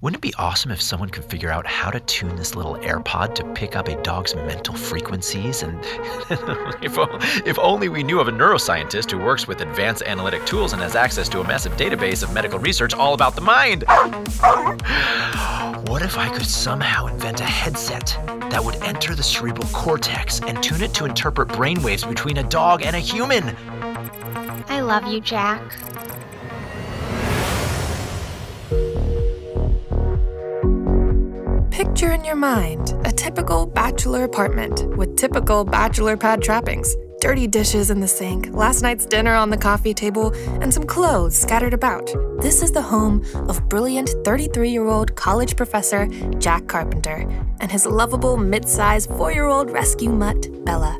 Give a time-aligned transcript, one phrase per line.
[0.00, 3.34] Wouldn't it be awesome if someone could figure out how to tune this little AirPod
[3.34, 5.64] to pick up a dog's mental frequencies?
[5.64, 5.76] And
[6.80, 6.96] if,
[7.44, 10.94] if only we knew of a neuroscientist who works with advanced analytic tools and has
[10.94, 13.82] access to a massive database of medical research all about the mind.
[15.88, 18.16] What if I could somehow invent a headset
[18.50, 22.82] that would enter the cerebral cortex and tune it to interpret brainwaves between a dog
[22.82, 23.56] and a human?
[24.68, 25.60] I love you, Jack.
[31.78, 37.90] Picture in your mind a typical bachelor apartment with typical bachelor pad trappings dirty dishes
[37.92, 42.12] in the sink, last night's dinner on the coffee table, and some clothes scattered about.
[42.40, 46.08] This is the home of brilliant 33 year old college professor
[46.40, 47.24] Jack Carpenter
[47.60, 50.98] and his lovable mid sized four year old rescue mutt, Bella.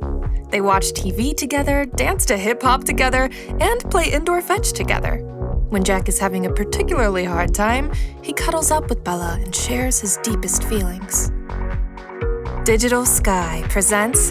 [0.51, 5.28] They watch TV together, dance to hip hop together, and play indoor fetch together.
[5.71, 10.01] When Jack is having a particularly hard time, he cuddles up with Bella and shares
[10.01, 11.31] his deepest feelings.
[12.65, 14.31] Digital Sky presents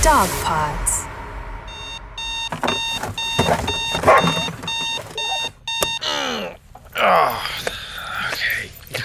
[0.00, 1.04] Dog Pods.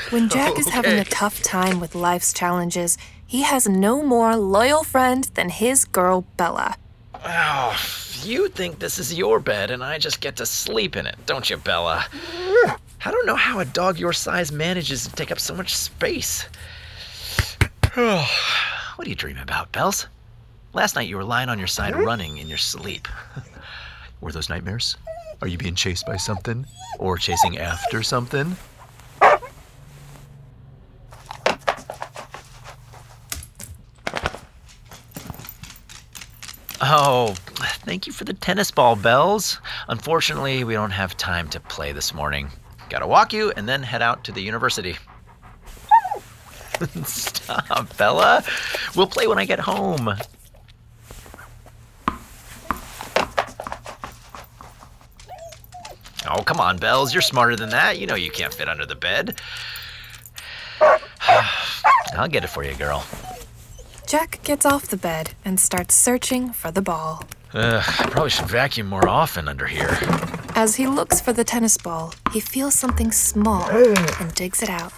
[0.09, 4.85] When Jack is having a tough time with life's challenges, he has no more loyal
[4.85, 6.77] friend than his girl Bella.
[7.25, 11.15] Oh, you think this is your bed and I just get to sleep in it,
[11.25, 12.05] don't you, Bella?
[13.05, 16.43] I don't know how a dog your size manages to take up so much space.
[17.93, 20.07] what do you dream about, Bells?
[20.73, 22.03] Last night you were lying on your side hmm?
[22.03, 23.07] running in your sleep.
[24.21, 24.97] were those nightmares?
[25.41, 26.65] Are you being chased by something?
[26.99, 28.55] Or chasing after something?
[36.85, 37.35] Oh,
[37.67, 39.59] thank you for the tennis ball, Bells.
[39.87, 42.49] Unfortunately, we don't have time to play this morning.
[42.89, 44.97] Gotta walk you and then head out to the university.
[47.05, 48.43] Stop, Bella.
[48.95, 50.15] We'll play when I get home.
[56.25, 57.13] Oh, come on, Bells.
[57.13, 57.99] You're smarter than that.
[57.99, 59.39] You know you can't fit under the bed.
[62.15, 63.05] I'll get it for you, girl.
[64.07, 67.23] Jack gets off the bed and starts searching for the ball.
[67.53, 69.95] Uh, I probably should vacuum more often under here.
[70.55, 74.91] As he looks for the tennis ball, he feels something small and digs it out.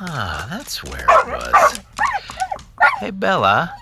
[0.00, 1.80] Ah, that's where it was.
[2.98, 3.74] Hey, Bella,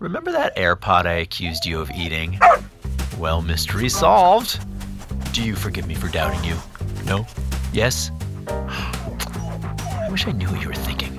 [0.00, 2.38] remember that AirPod I accused you of eating?
[3.18, 4.60] Well, mystery solved.
[5.32, 6.56] Do you forgive me for doubting you?
[7.06, 7.26] No?
[7.72, 8.10] Yes?
[8.48, 11.18] I wish I knew what you were thinking.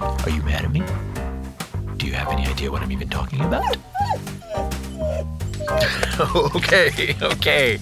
[0.00, 0.82] Are you mad at me?
[1.96, 3.76] Do you have any idea what I'm even talking about?
[6.56, 7.78] okay, okay.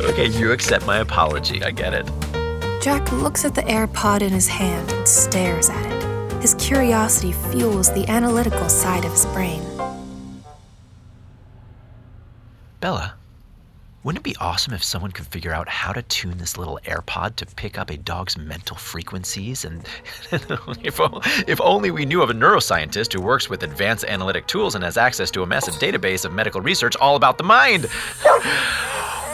[0.00, 1.62] Okay, you accept my apology.
[1.62, 2.10] I get it.
[2.82, 6.42] Jack looks at the AirPod in his hand and stares at it.
[6.42, 9.62] His curiosity fuels the analytical side of his brain.
[12.80, 13.14] Bella,
[14.02, 17.36] wouldn't it be awesome if someone could figure out how to tune this little AirPod
[17.36, 19.64] to pick up a dog's mental frequencies?
[19.66, 19.86] And
[20.82, 20.98] if,
[21.46, 24.96] if only we knew of a neuroscientist who works with advanced analytic tools and has
[24.96, 27.86] access to a massive database of medical research all about the mind.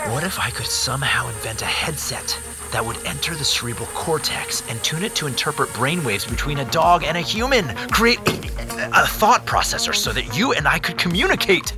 [0.06, 2.38] What if I could somehow invent a headset
[2.76, 7.04] that would enter the cerebral cortex and tune it to interpret brainwaves between a dog
[7.04, 7.74] and a human?
[7.88, 11.72] Create a thought processor so that you and I could communicate.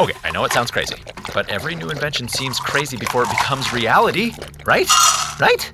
[0.00, 0.96] Okay, I know it sounds crazy,
[1.32, 4.32] but every new invention seems crazy before it becomes reality,
[4.66, 4.90] right?
[5.38, 5.72] Right?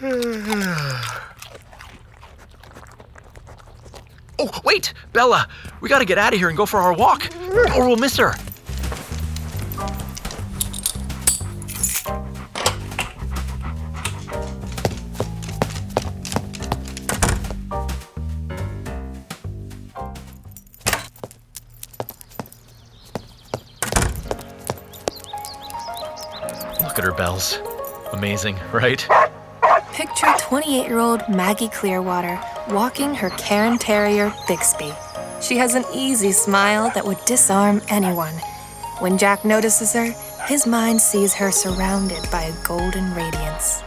[4.38, 5.48] oh, wait, Bella,
[5.80, 7.30] we gotta get out of here and go for our walk,
[7.76, 8.34] or we'll miss her.
[26.82, 27.58] Look at her bells.
[28.12, 29.06] Amazing, right?
[29.92, 32.40] Picture 28 year old Maggie Clearwater
[32.70, 34.92] walking her Cairn Terrier Bixby.
[35.40, 38.34] She has an easy smile that would disarm anyone.
[38.98, 40.14] When Jack notices her,
[40.46, 43.82] his mind sees her surrounded by a golden radiance.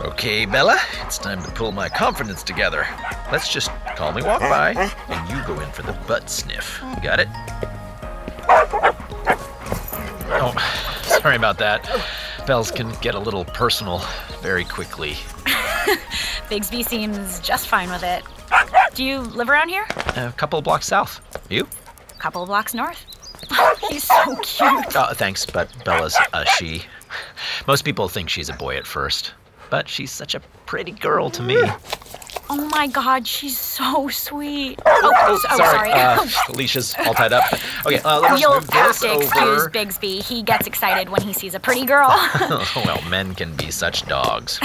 [0.00, 2.86] Okay, Bella, it's time to pull my confidence together.
[3.30, 4.72] Let's just calmly walk by,
[5.08, 6.80] and you go in for the butt sniff.
[7.02, 7.28] Got it?
[10.34, 10.52] Oh,
[11.04, 11.88] sorry about that.
[12.46, 14.02] Bells can get a little personal
[14.40, 15.16] very quickly.
[16.48, 18.24] Bixby seems just fine with it.
[18.94, 19.86] Do you live around here?
[20.16, 21.20] A couple of blocks south.
[21.48, 21.66] You?
[22.10, 23.04] A couple of blocks north.
[23.88, 24.94] He's so cute.
[24.94, 26.82] Oh, thanks, but Bella's a she.
[27.66, 29.32] Most people think she's a boy at first,
[29.70, 31.60] but she's such a pretty girl to me.
[32.54, 34.78] Oh my god, she's so sweet.
[34.84, 35.90] Oh, Oh, so- sorry.
[35.90, 35.92] sorry.
[35.92, 37.44] Uh, Alicia's all tied up.
[37.86, 39.70] Okay, uh, let's You'll move have to excuse over.
[39.70, 40.20] Bixby.
[40.20, 42.08] He gets excited when he sees a pretty girl.
[42.76, 44.58] well, men can be such dogs.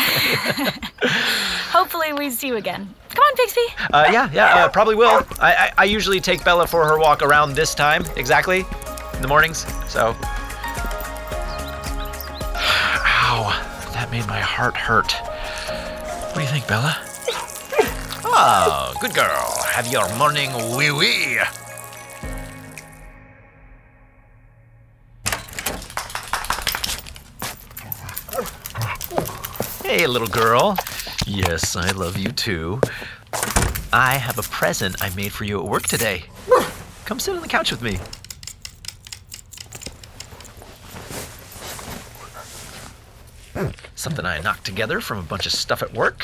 [1.71, 2.93] Hopefully, we see you again.
[3.07, 3.61] Come on, Bixby.
[3.93, 5.25] Uh, yeah, yeah, uh, probably will.
[5.39, 8.65] I, I, I usually take Bella for her walk around this time, exactly,
[9.13, 9.59] in the mornings,
[9.89, 10.09] so.
[12.59, 15.13] Ow, that made my heart hurt.
[15.13, 16.97] What do you think, Bella?
[18.39, 19.63] Oh, good girl.
[19.65, 21.39] Have your morning wee wee.
[29.83, 30.77] Hey, little girl.
[31.25, 32.79] Yes, I love you too.
[33.91, 36.25] I have a present I made for you at work today.
[37.05, 37.97] Come sit on the couch with me.
[43.95, 46.23] Something I knocked together from a bunch of stuff at work.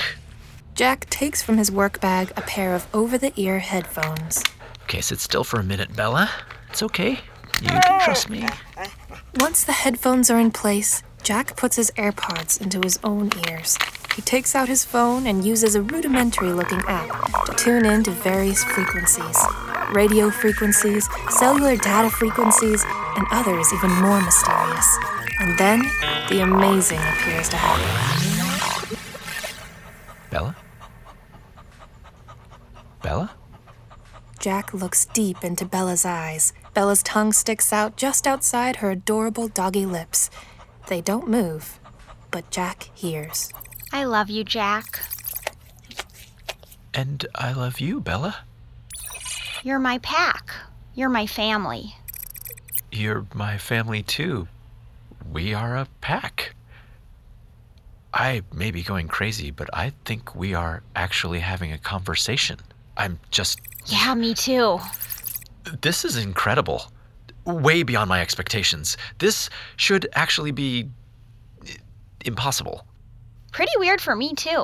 [0.75, 4.43] Jack takes from his work bag a pair of over the ear headphones.
[4.83, 6.29] Okay, sit still for a minute, Bella.
[6.69, 7.19] It's okay.
[7.61, 8.47] You can trust me.
[9.35, 13.77] Once the headphones are in place, Jack puts his AirPods into his own ears.
[14.15, 18.11] He takes out his phone and uses a rudimentary looking app to tune in to
[18.11, 19.37] various frequencies
[19.93, 22.83] radio frequencies, cellular data frequencies,
[23.15, 24.97] and others even more mysterious.
[25.39, 25.81] And then
[26.29, 28.97] the amazing appears to happen.
[30.31, 30.55] Bella?
[33.03, 33.31] Bella?
[34.39, 36.53] Jack looks deep into Bella's eyes.
[36.73, 40.31] Bella's tongue sticks out just outside her adorable doggy lips.
[40.87, 41.79] They don't move,
[42.31, 43.51] but Jack hears.
[43.91, 45.01] I love you, Jack.
[46.93, 48.37] And I love you, Bella.
[49.63, 50.51] You're my pack.
[50.95, 51.95] You're my family.
[52.91, 54.47] You're my family too.
[55.31, 56.53] We are a pack.
[58.13, 62.59] I may be going crazy, but I think we are actually having a conversation.
[62.97, 63.59] I'm just.
[63.85, 64.79] Yeah, me too.
[65.81, 66.91] This is incredible.
[67.45, 68.97] Way beyond my expectations.
[69.19, 70.89] This should actually be.
[71.67, 71.75] Eh,
[72.25, 72.85] impossible.
[73.51, 74.63] Pretty weird for me, too.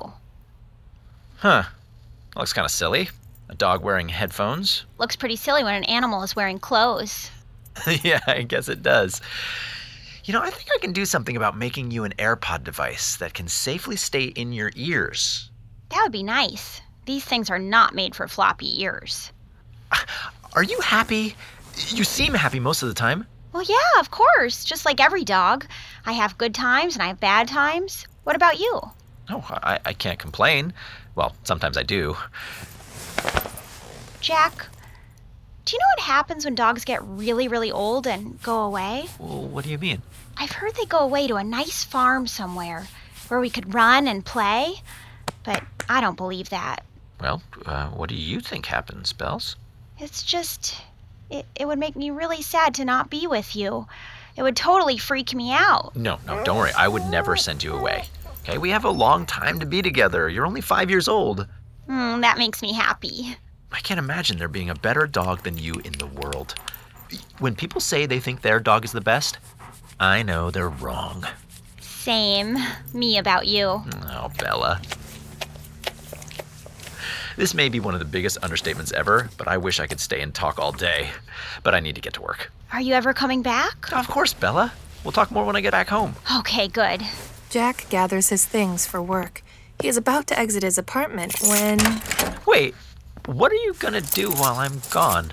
[1.38, 1.64] Huh.
[2.36, 3.10] Looks kind of silly.
[3.50, 4.86] A dog wearing headphones.
[4.98, 7.32] Looks pretty silly when an animal is wearing clothes.
[8.04, 9.22] yeah, I guess it does.
[10.24, 13.34] You know, I think I can do something about making you an AirPod device that
[13.34, 15.50] can safely stay in your ears.
[15.90, 16.82] That would be nice.
[17.10, 19.34] These things are not made for floppy ears.
[20.54, 21.36] Are you happy?
[21.88, 23.26] You seem happy most of the time.
[23.52, 24.64] Well, yeah, of course.
[24.64, 25.66] Just like every dog.
[26.06, 28.06] I have good times and I have bad times.
[28.26, 28.80] What about you?
[29.28, 30.72] Oh, I, I can't complain.
[31.16, 32.16] Well, sometimes I do.
[34.22, 34.68] Jack,
[35.66, 39.06] do you know what happens when dogs get really, really old and go away?
[39.18, 40.04] Well, what do you mean?
[40.38, 42.86] I've heard they go away to a nice farm somewhere
[43.30, 44.76] where we could run and play,
[45.44, 46.84] but I don't believe that.
[47.22, 49.56] Well, uh, what do you think happens, Bells?
[49.98, 50.82] It's just,
[51.30, 53.88] it, it would make me really sad to not be with you.
[54.38, 55.96] It would totally freak me out.
[55.96, 56.72] No, no, don't worry.
[56.78, 58.06] I would never send you away.
[58.44, 60.30] Okay, we have a long time to be together.
[60.30, 61.46] You're only five years old.
[61.88, 63.36] Hmm, that makes me happy.
[63.72, 66.56] I can't imagine there being a better dog than you in the world.
[67.40, 69.38] When people say they think their dog is the best,
[70.00, 71.26] I know they're wrong.
[71.82, 72.58] Same.
[72.94, 73.66] Me about you.
[73.66, 74.82] Oh, Bella.
[77.40, 80.20] This may be one of the biggest understatements ever, but I wish I could stay
[80.20, 81.10] and talk all day.
[81.64, 82.52] But I need to get to work.
[82.74, 83.94] Are you ever coming back?
[83.94, 84.74] Of course, Bella.
[85.06, 86.16] We'll talk more when I get back home.
[86.40, 87.02] Okay, good.
[87.50, 89.42] Jack gathers his things for work.
[89.80, 91.80] He is about to exit his apartment when.
[92.46, 92.76] Wait,
[93.26, 95.32] what are you gonna do while I'm gone?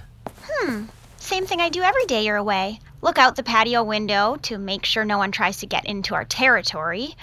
[0.48, 0.84] Hmm,
[1.16, 2.78] same thing I do every day you're away.
[3.02, 6.24] Look out the patio window to make sure no one tries to get into our
[6.24, 7.16] territory.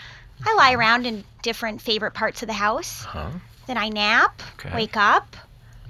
[0.46, 3.06] I lie around in different favorite parts of the house.
[3.06, 3.30] Huh?
[3.67, 4.74] Then I nap, Okay.
[4.75, 5.36] wake up,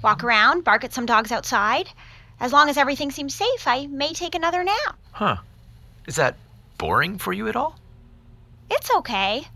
[0.02, 0.26] walk mm-hmm.
[0.26, 1.90] around, bark at some dogs outside.
[2.40, 4.96] As long as everything seems safe, I may take another nap.
[5.12, 5.36] Huh.
[6.06, 6.36] Is that
[6.78, 7.78] boring for you at all?
[8.70, 9.46] It's okay.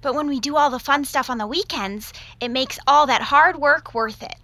[0.00, 3.22] But when we do all the fun stuff on the weekends, it makes all that
[3.22, 4.34] hard work worth it.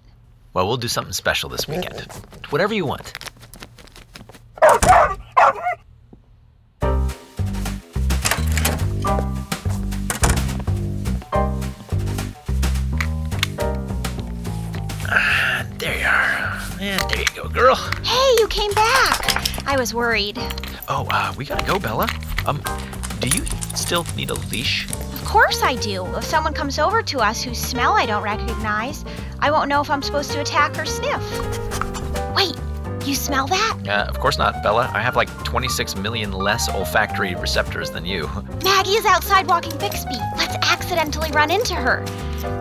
[0.55, 2.01] Well, we'll do something special this weekend.
[2.51, 3.13] Whatever you want.
[17.43, 17.77] go, girl.
[18.03, 19.67] Hey, you came back!
[19.67, 20.39] I was worried.
[20.89, 22.09] Oh, uh, we gotta go, Bella.
[22.47, 22.63] Um,
[23.21, 23.45] do you
[23.77, 24.91] still need a leash?
[24.91, 26.05] Of course I do.
[26.17, 29.05] If someone comes over to us whose smell I don't recognize,
[29.41, 31.23] I won't know if I'm supposed to attack or sniff.
[32.35, 32.57] Wait,
[33.07, 33.79] You smell that?
[33.87, 34.91] Uh, of course not, Bella.
[34.93, 38.29] I have like 26 million less olfactory receptors than you.
[38.65, 40.19] Maggie is outside walking Bixby.
[40.37, 42.05] Let's accidentally run into her.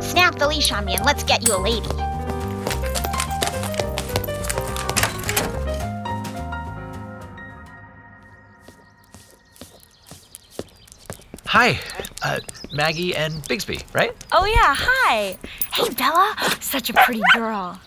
[0.02, 1.90] Snap the leash on me and let's get you a lady.
[11.60, 11.80] Hi,
[12.22, 12.40] uh,
[12.72, 14.16] Maggie and Bixby, right?
[14.32, 15.36] Oh, yeah, hi.
[15.74, 16.36] Hey, Bella.
[16.60, 17.82] Such a pretty girl.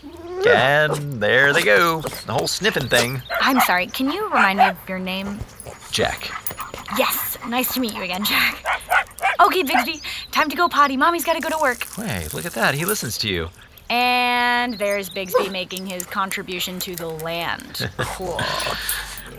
[0.45, 2.01] And there they go.
[2.01, 3.23] The whole sniffing thing.
[3.41, 5.39] I'm sorry, can you remind me of your name?
[5.93, 6.33] Jack.
[6.99, 8.61] Yes, nice to meet you again, Jack.
[9.39, 10.01] Okay, Bixby,
[10.33, 10.97] time to go potty.
[10.97, 11.87] Mommy's gotta go to work.
[11.95, 12.75] Hey, look at that.
[12.75, 13.51] He listens to you.
[13.89, 17.89] And there's Bixby making his contribution to the land.
[17.99, 18.41] Cool.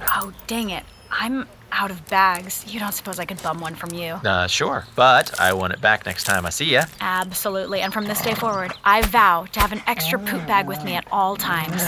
[0.07, 0.85] Oh, dang it.
[1.11, 2.65] I'm out of bags.
[2.67, 4.13] You don't suppose I could bum one from you?
[4.13, 4.85] Uh, sure.
[4.95, 6.85] But I want it back next time I see ya.
[6.99, 7.81] Absolutely.
[7.81, 10.95] And from this day forward, I vow to have an extra poop bag with me
[10.95, 11.81] at all times.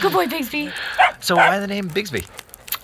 [0.02, 0.70] Good boy, Bixby.
[1.20, 2.24] So why the name Bixby?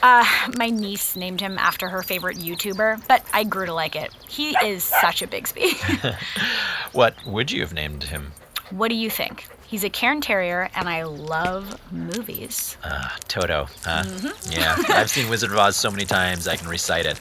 [0.02, 0.24] Uh,
[0.56, 4.12] my niece named him after her favorite YouTuber, but I grew to like it.
[4.28, 5.72] He is such a Bixby.
[6.92, 8.32] What would you have named him?
[8.70, 9.46] What do you think?
[9.66, 12.76] He's a Cairn Terrier, and I love movies.
[12.84, 14.04] Uh, Toto, huh?
[14.48, 17.18] Yeah, I've seen Wizard of Oz so many times I can recite it.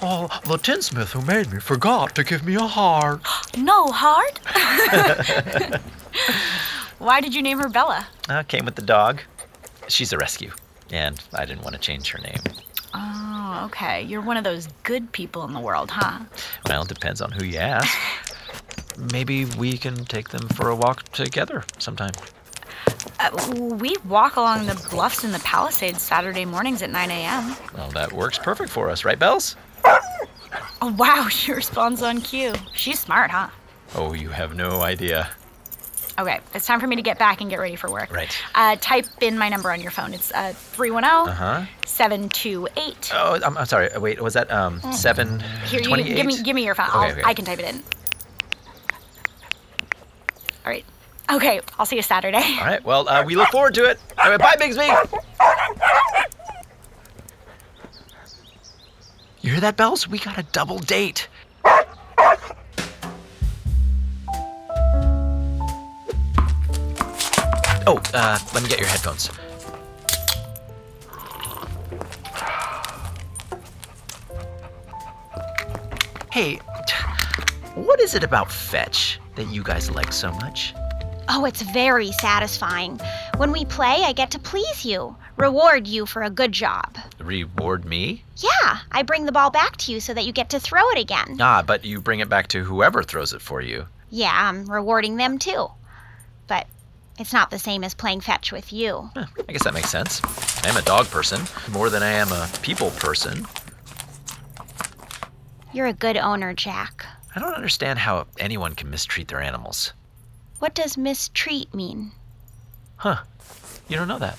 [0.00, 3.20] Oh, the tinsmith who made me forgot to give me a heart.
[3.58, 4.38] No, heart?
[6.98, 8.06] Why did you name her Bella?
[8.28, 9.20] Uh, came with the dog.
[9.88, 10.52] She's a rescue,
[10.90, 12.40] and I didn't want to change her name.
[12.94, 14.02] Oh, okay.
[14.02, 16.20] You're one of those good people in the world, huh?
[16.66, 17.96] Well, it depends on who you ask.
[18.98, 22.12] Maybe we can take them for a walk together sometime.
[23.20, 23.30] Uh,
[23.80, 27.56] we walk along the bluffs in the Palisades Saturday mornings at 9 a.m.
[27.74, 29.56] Well, that works perfect for us, right, Bells?
[29.84, 32.52] Oh, wow, she responds on cue.
[32.74, 33.48] She's smart, huh?
[33.94, 35.30] Oh, you have no idea.
[36.18, 38.12] Okay, it's time for me to get back and get ready for work.
[38.12, 38.36] Right.
[38.54, 40.12] Uh, type in my number on your phone.
[40.12, 41.66] It's uh, 310 Uh huh.
[41.86, 43.10] 728.
[43.14, 43.88] Oh, I'm, I'm sorry.
[43.98, 46.90] Wait, was that um seven Here, you, give me give me your phone.
[46.90, 47.22] Okay, okay.
[47.24, 47.82] I can type it in.
[50.64, 50.84] All right.
[51.30, 52.42] Okay, I'll see you Saturday.
[52.58, 52.84] All right.
[52.84, 53.98] Well, uh, we look forward to it.
[54.18, 54.90] All right, bye, Bixby.
[59.40, 60.06] You hear that, Bells?
[60.08, 61.28] We got a double date.
[67.84, 69.28] Oh, uh, let me get your headphones.
[76.30, 76.56] Hey,
[77.74, 80.74] what is it about Fetch that you guys like so much?
[81.28, 82.98] Oh, it's very satisfying.
[83.36, 86.96] When we play, I get to please you, reward you for a good job.
[87.18, 88.24] Reward me?
[88.36, 90.98] Yeah, I bring the ball back to you so that you get to throw it
[90.98, 91.38] again.
[91.40, 93.86] Ah, but you bring it back to whoever throws it for you.
[94.10, 95.68] Yeah, I'm rewarding them too.
[96.48, 96.66] But
[97.18, 99.10] it's not the same as playing fetch with you.
[99.14, 100.20] Huh, I guess that makes sense.
[100.64, 103.46] I am a dog person more than I am a people person.
[105.72, 107.06] You're a good owner, Jack.
[107.34, 109.94] I don't understand how anyone can mistreat their animals.
[110.62, 112.12] What does mistreat mean?
[112.94, 113.24] Huh.
[113.88, 114.38] You don't know that?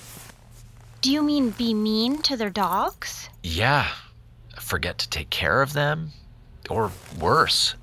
[1.02, 3.28] Do you mean be mean to their dogs?
[3.42, 3.88] Yeah.
[4.58, 6.12] Forget to take care of them?
[6.70, 6.90] Or
[7.20, 7.74] worse,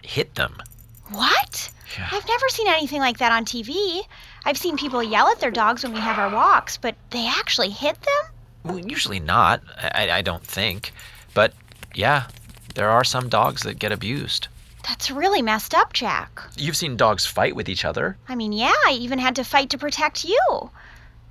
[0.00, 0.62] hit them.
[1.08, 1.72] What?
[1.98, 2.10] Yeah.
[2.12, 4.02] I've never seen anything like that on TV.
[4.44, 7.70] I've seen people yell at their dogs when we have our walks, but they actually
[7.70, 8.32] hit them?
[8.62, 9.60] Well, usually not.
[9.76, 10.92] I, I don't think.
[11.34, 11.52] But
[11.96, 12.28] yeah,
[12.76, 14.46] there are some dogs that get abused.
[14.86, 16.42] That's really messed up, Jack.
[16.56, 18.16] You've seen dogs fight with each other.
[18.28, 20.70] I mean, yeah, I even had to fight to protect you.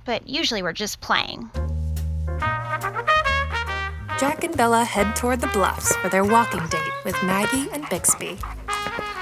[0.04, 1.50] But usually we're just playing.
[4.18, 8.36] Jack and Bella head toward the bluffs for their walking date with Maggie and Bixby.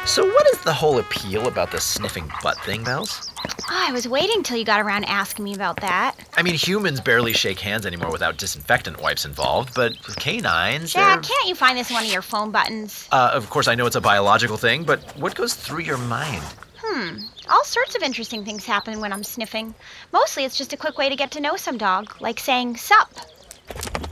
[0.04, 3.30] So, what is the whole appeal about the sniffing butt thing, Bells?
[3.70, 6.14] Oh, I was waiting till you got around asking me about that.
[6.37, 11.22] I mean, humans barely shake hands anymore without disinfectant wipes involved, but with canines, Jack,
[11.22, 13.06] they're- can't you find this in one of your phone buttons?
[13.12, 16.42] Uh, of course, I know it's a biological thing, but what goes through your mind?
[16.82, 17.18] Hmm.
[17.50, 19.75] All sorts of interesting things happen when I'm sniffing.
[20.12, 23.10] Mostly it's just a quick way to get to know some dog, like saying sup.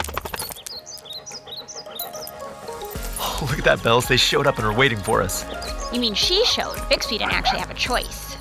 [3.19, 4.07] Oh, look at that, Bells.
[4.09, 5.45] They showed up and are waiting for us.
[5.93, 6.77] You mean she showed.
[6.89, 8.35] Bixby didn't actually have a choice.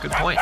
[0.00, 0.38] Good point.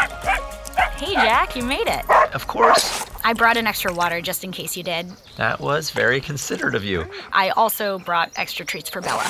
[0.96, 2.08] Hey, Jack, you made it.
[2.34, 3.04] Of course.
[3.24, 5.10] I brought an extra water just in case you did.
[5.36, 7.06] That was very considerate of you.
[7.32, 9.26] I also brought extra treats for Bella.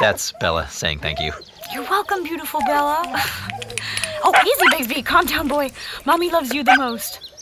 [0.00, 1.32] That's Bella saying thank you.
[1.72, 3.02] You're welcome, beautiful Bella.
[4.24, 5.02] oh, easy, Bixby.
[5.02, 5.70] Calm down, boy.
[6.04, 7.32] Mommy loves you the most.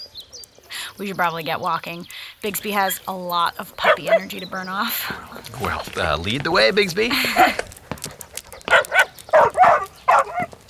[0.99, 2.07] We should probably get walking.
[2.43, 5.61] Bixby has a lot of puppy energy to burn off.
[5.61, 7.11] Well, uh, lead the way, Bixby.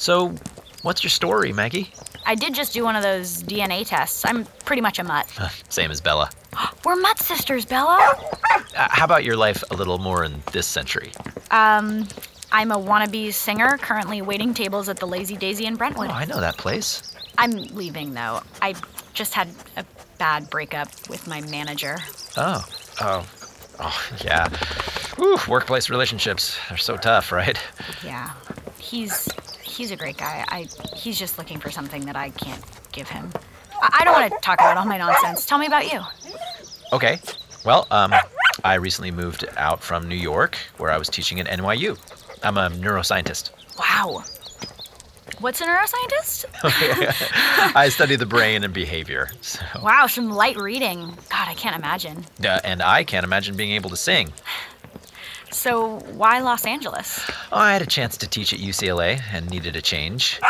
[0.03, 0.35] so,
[0.83, 1.93] what's your story, Maggie?
[2.27, 4.25] I did just do one of those DNA tests.
[4.25, 5.29] I'm pretty much a mutt.
[5.69, 6.29] Same as Bella.
[6.85, 7.99] We're mutt sisters, Bella.
[8.77, 11.13] Uh, how about your life a little more in this century?
[11.53, 12.09] Um,
[12.51, 16.09] I'm a wannabe singer, currently waiting tables at the Lazy Daisy in Brentwood.
[16.11, 17.15] Oh, I know that place.
[17.39, 18.41] I'm leaving though.
[18.61, 18.75] I
[19.15, 19.85] just had a
[20.19, 21.99] bad breakup with my manager.
[22.37, 22.65] Oh,
[23.01, 23.27] oh,
[23.79, 24.49] oh, yeah.
[25.17, 27.59] Whew, workplace relationships, they're so tough, right?
[28.05, 28.33] Yeah.
[28.79, 29.29] He's
[29.73, 30.45] he's a great guy.
[30.49, 32.63] I he's just looking for something that I can't
[32.93, 33.31] give him.
[33.81, 35.47] I, I don't want to talk about all my nonsense.
[35.47, 36.01] Tell me about you.
[36.93, 37.19] Okay.
[37.65, 38.13] Well, um,
[38.65, 41.97] I recently moved out from New York, where I was teaching at NYU.
[42.43, 43.51] I'm a neuroscientist.
[43.79, 44.25] Wow.
[45.39, 46.45] What's a neuroscientist?
[47.75, 49.31] I study the brain and behavior.
[49.41, 51.01] So, Wow, some light reading.
[51.31, 52.25] God, I can't imagine.
[52.45, 54.33] uh, and I can't imagine being able to sing.
[55.53, 57.21] So, why Los Angeles?
[57.53, 60.41] Oh, I had a chance to teach at UCLA and needed a change.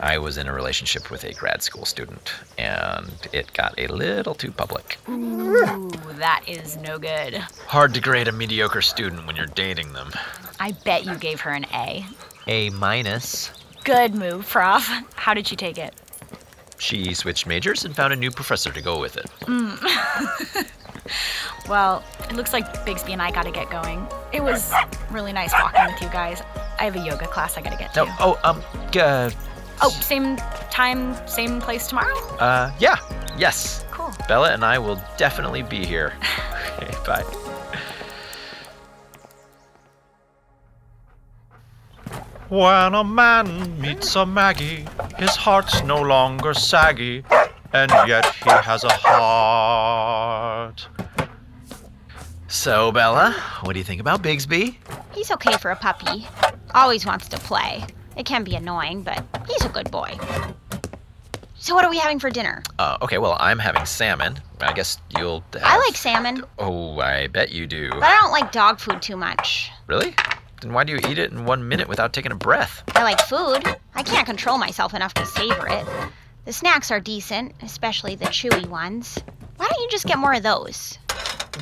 [0.00, 4.34] I was in a relationship with a grad school student, and it got a little
[4.34, 4.98] too public.
[5.08, 7.36] Ooh, that is no good.
[7.66, 10.10] Hard to grade a mediocre student when you're dating them.
[10.58, 12.04] I bet you gave her an A.
[12.48, 13.52] A minus.
[13.84, 14.86] Good move, Prof.
[15.14, 15.94] How did she take it?
[16.78, 19.30] She switched majors and found a new professor to go with it.
[19.46, 19.74] Hmm.
[21.68, 22.04] Well,
[22.34, 24.08] it looks like Bixby and I gotta get going.
[24.32, 24.72] It was
[25.08, 26.42] really nice walking with you guys.
[26.80, 28.06] I have a yoga class I gotta get to.
[28.06, 28.60] No, oh, um,
[28.96, 29.30] uh,
[29.80, 30.36] Oh, same
[30.68, 32.16] time, same place tomorrow?
[32.38, 32.96] uh, yeah,
[33.38, 33.84] yes.
[33.92, 34.12] Cool.
[34.26, 36.12] Bella and I will definitely be here.
[36.76, 37.22] Okay, bye.
[42.48, 44.86] When a man meets a Maggie,
[45.18, 47.22] his heart's no longer saggy,
[47.72, 50.88] and yet he has a heart.
[52.54, 53.32] So, Bella,
[53.62, 54.78] what do you think about Bixby?
[55.12, 56.24] He's okay for a puppy.
[56.72, 57.84] Always wants to play.
[58.16, 60.16] It can be annoying, but he's a good boy.
[61.56, 62.62] So, what are we having for dinner?
[62.78, 64.38] Uh, okay, well, I'm having salmon.
[64.60, 65.62] I guess you'll have...
[65.64, 67.90] I like salmon, Oh, I bet you do.
[67.90, 69.70] but I don't like dog food too much.
[69.88, 70.14] Really?
[70.62, 72.84] Then why do you eat it in one minute without taking a breath?
[72.94, 73.64] I like food.
[73.96, 75.84] I can't control myself enough to savor it.
[76.44, 79.18] The snacks are decent, especially the chewy ones.
[79.56, 80.98] Why don't you just get more of those?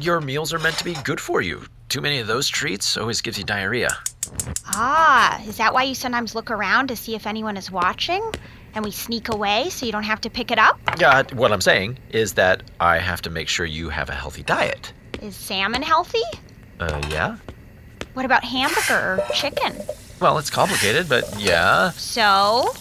[0.00, 1.62] Your meals are meant to be good for you.
[1.88, 3.90] Too many of those treats always gives you diarrhea.
[4.66, 8.22] Ah, is that why you sometimes look around to see if anyone is watching?
[8.74, 10.80] And we sneak away so you don't have to pick it up?
[10.98, 14.42] Yeah, what I'm saying is that I have to make sure you have a healthy
[14.42, 14.92] diet.
[15.20, 16.22] Is salmon healthy?
[16.80, 17.36] Uh, yeah?
[18.14, 19.76] What about hamburger or chicken?
[20.20, 21.90] Well, it's complicated, but yeah.
[21.90, 22.72] So,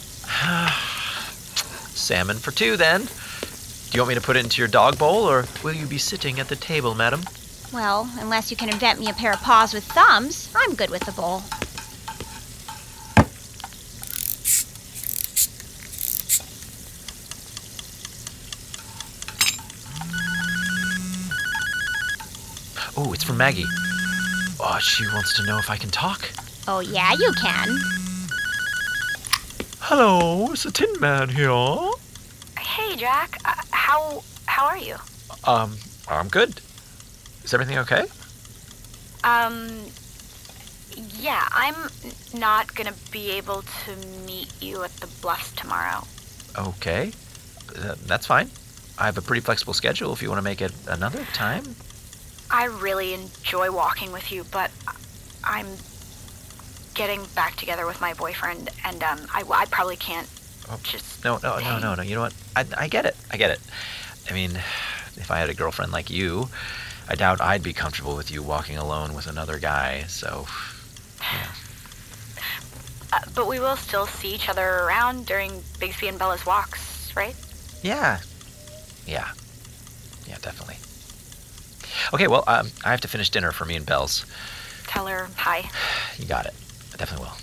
[1.93, 3.07] Salmon for two, then.
[3.91, 5.97] Do you want me to put it into your dog bowl, or will you be
[5.97, 7.23] sitting at the table, madam?
[7.73, 11.05] well, unless you can invent me a pair of paws with thumbs, I'm good with
[11.05, 11.43] the bowl.
[22.97, 23.65] Oh, it's from Maggie.
[24.59, 26.29] Oh, she wants to know if I can talk.
[26.67, 27.77] Oh, yeah, you can.
[29.79, 31.49] Hello, it's the Tin Man here.
[32.57, 33.37] Hey, Jack.
[33.43, 33.55] Uh,
[33.91, 34.95] how how are you?
[35.43, 35.75] Um,
[36.07, 36.61] I'm good.
[37.43, 38.05] Is everything okay?
[39.23, 39.85] Um,
[41.19, 41.75] yeah, I'm
[42.33, 46.05] not gonna be able to meet you at the bluff tomorrow.
[46.57, 47.11] Okay.
[47.77, 48.49] Uh, that's fine.
[48.97, 51.75] I have a pretty flexible schedule if you want to make it another time.
[52.49, 54.71] I really enjoy walking with you, but
[55.43, 55.67] I'm
[56.93, 60.27] getting back together with my boyfriend, and um, I, I probably can't
[60.69, 61.23] Oh, just.
[61.23, 62.01] No, no, no, no, no.
[62.03, 62.33] You know what?
[62.55, 63.15] I, I get it.
[63.31, 63.59] I get it.
[64.29, 64.51] I mean,
[65.17, 66.49] if I had a girlfriend like you,
[67.09, 70.03] I doubt I'd be comfortable with you walking alone with another guy.
[70.07, 70.45] So,
[73.13, 77.35] Uh, but we will still see each other around during Bixby and Bella's walks, right?
[77.81, 78.19] yeah.
[79.05, 79.29] Yeah.
[80.27, 80.77] Yeah, definitely.
[82.13, 84.25] Okay, well, um, I have to finish dinner for me and Bells.
[84.87, 85.69] Tell her hi.
[86.17, 86.53] You got it.
[86.93, 87.35] I definitely will.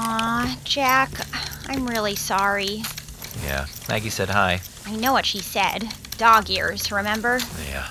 [0.00, 1.10] Aw, Jack,
[1.66, 2.84] I'm really sorry.
[3.42, 3.66] Yeah.
[3.88, 4.60] Maggie said hi.
[4.86, 5.92] I know what she said.
[6.18, 7.40] Dog ears, remember?
[7.68, 7.88] Yeah.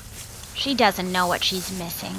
[0.56, 2.16] She doesn't know what she's missing.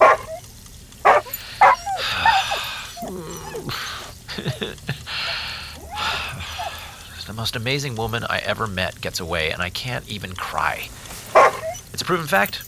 [7.26, 10.88] The most amazing woman I ever met gets away, and I can't even cry.
[11.92, 12.62] It's a proven fact.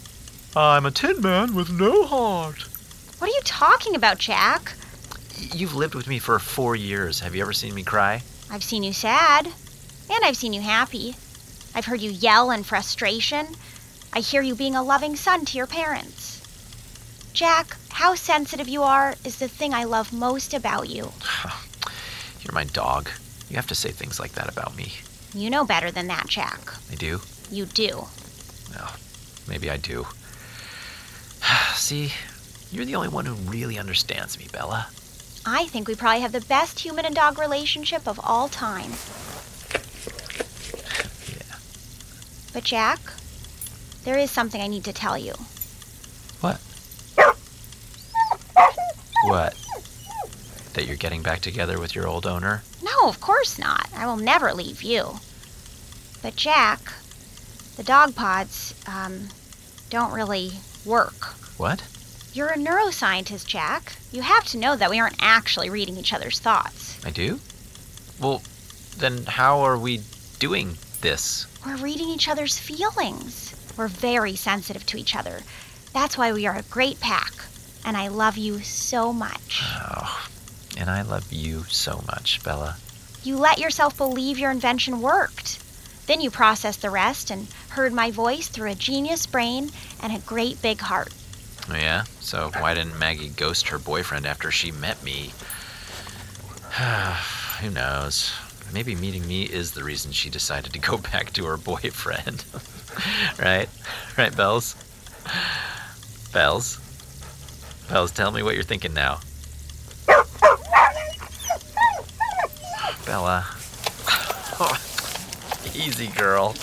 [0.57, 2.63] I'm a Tin Man with no heart.
[3.19, 4.73] What are you talking about, Jack?
[5.39, 7.21] You've lived with me for four years.
[7.21, 8.23] Have you ever seen me cry?
[8.51, 11.17] I've seen you sad, and I've seen you happy.
[11.75, 13.49] I've heard you yell in frustration.
[14.13, 16.41] I hear you being a loving son to your parents.
[17.33, 21.13] Jack, how sensitive you are is the thing I love most about you.
[22.43, 23.11] You're my dog.
[23.49, 24.93] You have to say things like that about me.
[25.35, 26.61] You know better than that, Jack.
[26.93, 27.21] I do?
[27.51, 28.07] You do.
[28.71, 28.93] Well,
[29.49, 30.07] maybe I do.
[31.75, 32.13] See,
[32.71, 34.89] you're the only one who really understands me, Bella.
[35.47, 38.93] I think we probably have the best human and dog relationship of all time.
[41.29, 41.57] Yeah.
[42.53, 42.99] But, Jack,
[44.05, 45.35] there is something I need to tell you.
[46.41, 46.61] What?
[49.25, 49.55] What?
[50.73, 52.63] That you're getting back together with your old owner?
[52.83, 53.89] No, of course not.
[53.95, 55.21] I will never leave you.
[56.23, 56.81] But, Jack,
[57.77, 59.29] the dog pods, um,
[59.91, 60.53] don't really
[60.87, 61.35] work.
[61.59, 61.83] What?
[62.35, 63.93] You're a neuroscientist, Jack.
[64.11, 66.99] You have to know that we aren't actually reading each other's thoughts.
[67.07, 67.39] I do?
[68.21, 68.43] Well,
[68.99, 70.01] then how are we
[70.41, 71.47] doing this?
[71.65, 73.55] We're reading each other's feelings.
[73.77, 75.43] We're very sensitive to each other.
[75.93, 77.33] That's why we are a great pack.
[77.85, 79.61] And I love you so much.
[79.63, 80.29] Oh,
[80.77, 82.79] and I love you so much, Bella.
[83.23, 85.63] You let yourself believe your invention worked.
[86.09, 89.71] Then you processed the rest and heard my voice through a genius brain
[90.03, 91.13] and a great big heart.
[91.71, 92.05] Yeah?
[92.21, 95.33] So why didn't Maggie ghost her boyfriend after she met me?
[97.61, 98.33] Who knows?
[98.73, 102.45] Maybe meeting me is the reason she decided to go back to her boyfriend.
[103.39, 103.69] right?
[104.19, 104.75] Right, Bells?
[106.33, 106.81] Bells?
[107.89, 109.21] Bells, tell me what you're thinking now.
[113.07, 113.47] Bella.
[115.75, 116.55] Easy, girl.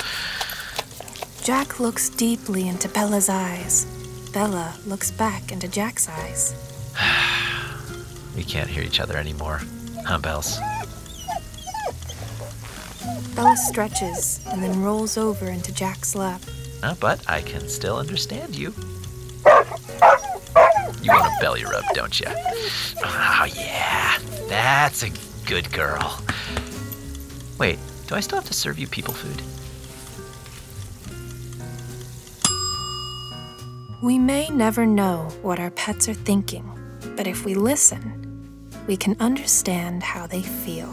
[1.44, 3.86] Jack looks deeply into Bella's eyes.
[4.34, 6.56] Bella looks back into Jack's eyes.
[8.34, 9.60] We can't hear each other anymore.
[10.06, 10.58] Huh, Bells?
[13.36, 16.42] Bella stretches and then rolls over into Jack's lap.
[16.82, 18.74] Uh, but I can still understand you.
[21.02, 22.28] You want a belly rub, don't you?
[23.04, 24.18] Oh, yeah.
[24.48, 25.12] That's a
[25.46, 26.24] good girl.
[27.60, 29.42] Wait, do I still have to serve you people food?
[34.02, 36.66] We may never know what our pets are thinking,
[37.16, 40.90] but if we listen, we can understand how they feel.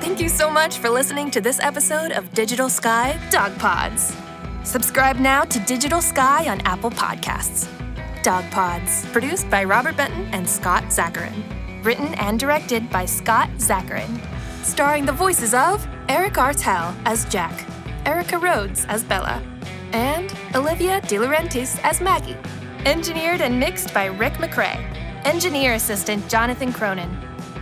[0.00, 4.16] Thank you so much for listening to this episode of Digital Sky Dog Pods.
[4.64, 7.68] Subscribe now to Digital Sky on Apple Podcasts.
[8.22, 11.44] Dog Pods, produced by Robert Benton and Scott Zacharin.
[11.84, 14.31] Written and directed by Scott Zacharin.
[14.62, 17.66] Starring the voices of Eric Artel as Jack,
[18.06, 19.42] Erica Rhodes as Bella,
[19.92, 22.36] and Olivia De Laurentiis as Maggie.
[22.86, 24.80] Engineered and mixed by Rick McRae.
[25.24, 27.10] Engineer assistant Jonathan Cronin.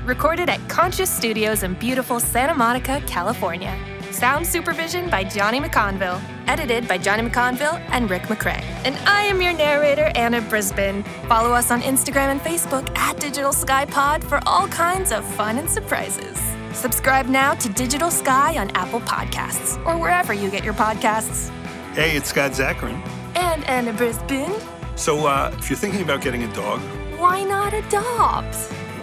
[0.04, 3.78] Recorded at Conscious Studios in beautiful Santa Monica, California.
[4.10, 6.20] Sound supervision by Johnny McConville.
[6.46, 8.62] Edited by Johnny McConville and Rick McRae.
[8.84, 11.02] And I am your narrator, Anna Brisbane.
[11.28, 15.58] Follow us on Instagram and Facebook at Digital Sky Pod for all kinds of fun
[15.58, 16.49] and surprises.
[16.84, 21.50] Subscribe now to Digital Sky on Apple Podcasts or wherever you get your podcasts.
[21.92, 23.06] Hey, it's Scott Zacharin.
[23.36, 24.54] And Anna Brisbane,
[24.96, 26.80] So, uh, if you're thinking about getting a dog,
[27.18, 28.54] why not adopt?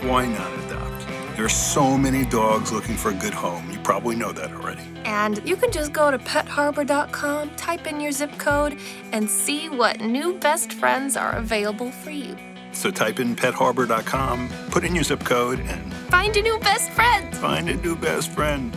[0.10, 1.06] why not adopt?
[1.36, 3.70] There are so many dogs looking for a good home.
[3.70, 4.82] You probably know that already.
[5.06, 8.80] And you can just go to petharbor.com, type in your zip code,
[9.12, 12.36] and see what new best friends are available for you.
[12.72, 17.36] So type in petharbor.com, put in your zip code, and Find a new best friend!
[17.36, 18.74] find a new best friend.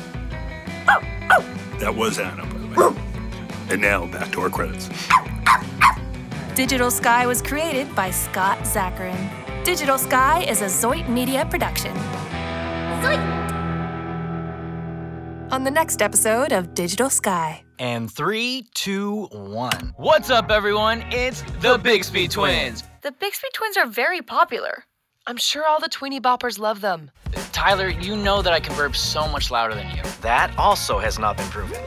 [1.78, 3.02] That was Anna, by the way.
[3.70, 4.90] And now back to our credits.
[6.54, 9.64] Digital Sky was created by Scott Zacharin.
[9.64, 11.94] Digital Sky is a Zoit Media production.
[13.02, 13.40] Zoit!
[15.52, 17.64] on the next episode of Digital Sky.
[17.78, 19.94] And three, two, one.
[19.96, 21.02] What's up, everyone?
[21.10, 22.84] It's the Bixby Twins.
[23.02, 24.84] The Bixby twins are very popular.
[25.26, 27.10] I'm sure all the tweeny boppers love them.
[27.50, 30.02] Tyler, you know that I can burp so much louder than you.
[30.20, 31.78] That also has not been proven.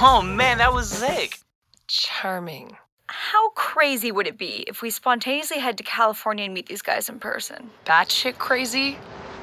[0.00, 1.40] Oh man, that was sick.
[1.88, 2.76] Charming.
[3.08, 7.08] How crazy would it be if we spontaneously head to California and meet these guys
[7.08, 7.70] in person?
[7.84, 8.96] Batshit crazy?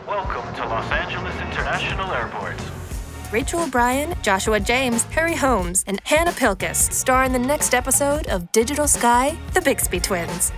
[0.07, 2.55] Welcome to Los Angeles International Airport.
[3.31, 8.51] Rachel O'Brien, Joshua James, Harry Holmes, and Hannah Pilkis star in the next episode of
[8.51, 10.51] Digital Sky The Bixby Twins.